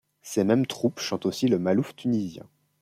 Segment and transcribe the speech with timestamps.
[0.23, 2.49] Ces mêmes troupes chantent aussi le malouf tunisien.